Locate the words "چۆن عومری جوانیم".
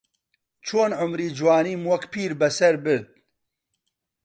0.65-1.81